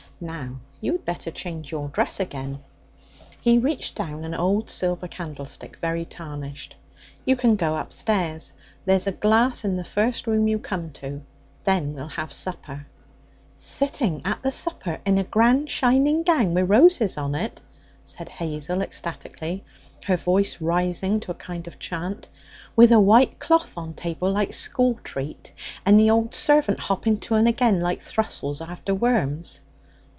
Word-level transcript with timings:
Now 0.23 0.59
you'd 0.79 1.03
better 1.03 1.31
change 1.31 1.71
your 1.71 1.87
dress 1.87 2.19
again.' 2.19 2.59
He 3.41 3.57
reached 3.57 3.95
down 3.95 4.23
an 4.23 4.35
old 4.35 4.69
silver 4.69 5.07
candlestick, 5.07 5.77
very 5.77 6.05
tarnished. 6.05 6.75
'You 7.25 7.35
can 7.35 7.55
go 7.55 7.75
upstairs. 7.75 8.53
There's 8.85 9.07
a 9.07 9.13
glass 9.13 9.65
in 9.65 9.77
the 9.77 9.83
first 9.83 10.27
room 10.27 10.47
you 10.47 10.59
come 10.59 10.91
to. 10.91 11.23
Then 11.63 11.95
we'll 11.95 12.05
have 12.09 12.31
supper.' 12.31 12.85
'Sitting 13.57 14.21
at 14.23 14.43
the 14.43 14.51
supper 14.51 14.99
in 15.07 15.17
a 15.17 15.23
grand 15.23 15.71
shining 15.71 16.21
gown 16.21 16.53
wi' 16.53 16.61
roses 16.61 17.17
on 17.17 17.33
it,' 17.33 17.59
said 18.05 18.29
Hazel 18.29 18.83
ecstatically, 18.83 19.63
her 20.05 20.17
voice 20.17 20.61
rising 20.61 21.19
to 21.21 21.31
a 21.31 21.45
kind 21.49 21.65
of 21.65 21.79
chant, 21.79 22.27
'with 22.75 22.91
a 22.91 22.99
white 22.99 23.39
cloth 23.39 23.75
on 23.75 23.95
table 23.95 24.31
like 24.31 24.53
school 24.53 24.99
treat, 25.03 25.51
and 25.83 25.99
the 25.99 26.11
old 26.11 26.35
servant 26.35 26.79
hopping 26.79 27.17
to 27.21 27.33
and 27.33 27.47
agen 27.47 27.81
like 27.81 28.01
thrussels 28.01 28.61
after 28.61 28.93
worms.' 28.93 29.63